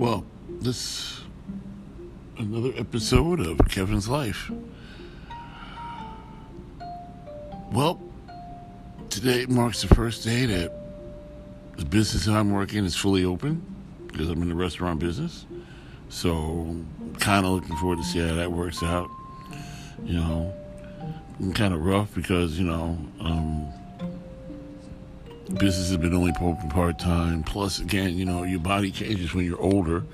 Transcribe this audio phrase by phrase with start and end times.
[0.00, 1.20] Well, this
[2.38, 4.50] another episode of Kevin's life.
[7.70, 8.00] Well,
[9.10, 10.72] today marks the first day that
[11.76, 13.62] the business I'm working is fully open
[14.06, 15.44] because I'm in the restaurant business.
[16.08, 16.74] So,
[17.18, 19.10] kind of looking forward to see how that works out.
[20.02, 20.54] You know,
[21.38, 23.70] I'm kind of rough because you know um,
[25.58, 27.42] business has been only open part time.
[27.42, 30.04] Plus, again, you know, your body changes when you're older.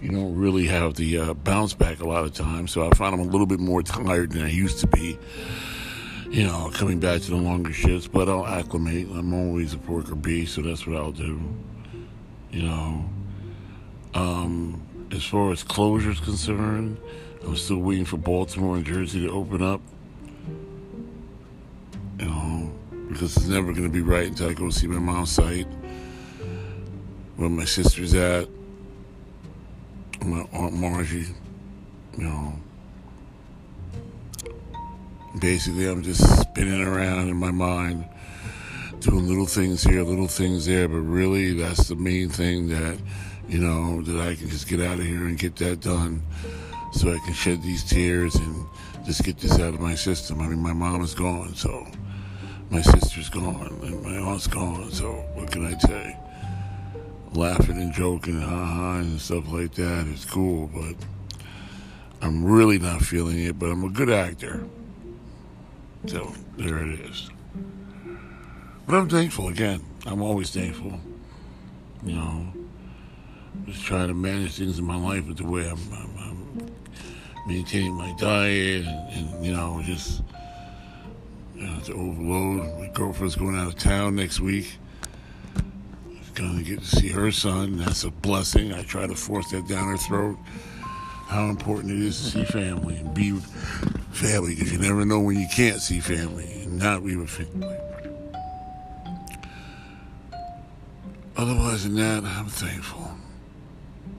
[0.00, 2.72] You don't really have the uh, bounce back a lot of times.
[2.72, 5.18] So I find I'm a little bit more tired than I used to be
[6.34, 9.06] you know, coming back to the longer shifts, but I'll acclimate.
[9.14, 11.40] I'm always a porker bee, so that's what I'll do.
[12.50, 13.04] You know,
[14.14, 14.82] um,
[15.12, 16.98] as far as closure is concerned,
[17.44, 19.80] I'm still waiting for Baltimore and Jersey to open up.
[23.14, 25.66] Because it's never going to be right until I go see my mom's site,
[27.36, 28.48] where my sister's at,
[30.22, 31.26] my Aunt Margie,
[32.18, 32.58] you know
[35.38, 38.04] basically I'm just spinning around in my mind,
[39.00, 42.98] doing little things here, little things there, but really that's the main thing that,
[43.48, 46.22] you know, that I can just get out of here and get that done
[46.92, 48.66] so I can shed these tears and
[49.04, 50.40] just get this out of my system.
[50.40, 51.86] I mean, my mom is gone, so
[52.70, 56.16] my sister's gone and my aunt's gone, so what can I say?
[57.32, 60.94] Laughing and joking and ha-ha and stuff like that is cool, but
[62.20, 64.64] I'm really not feeling it, but I'm a good actor.
[66.06, 67.30] So there it is.
[68.86, 69.82] But I'm thankful again.
[70.06, 71.00] I'm always thankful.
[72.02, 72.52] You know,
[73.66, 76.70] just trying to manage things in my life with the way I'm, I'm, I'm
[77.46, 80.22] maintaining my diet and, and, you know, just
[81.58, 82.78] to overload.
[82.78, 84.78] My girlfriend's going out of town next week.
[86.34, 87.76] Going to get to see her son.
[87.76, 88.72] That's a blessing.
[88.72, 90.36] I try to force that down her throat.
[91.28, 93.32] How important it is to see family and be
[94.10, 97.76] family because you never know when you can't see family and not be with family.
[101.36, 103.10] Otherwise than that, I'm thankful.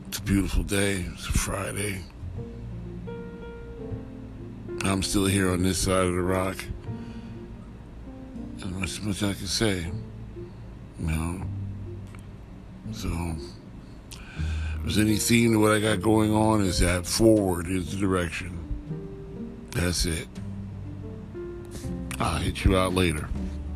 [0.08, 1.06] It's a beautiful day.
[1.14, 2.02] It's a Friday.
[4.84, 6.64] I'm still here on this side of the rock.
[8.86, 9.88] And much, much I can say.
[11.00, 11.42] You know.
[12.92, 13.10] So,
[14.12, 17.98] if there's any theme to what I got going on, is that forward is the
[17.98, 18.60] direction.
[19.72, 20.28] That's it.
[22.20, 23.28] I'll hit you out later.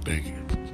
[0.05, 0.68] Thank you.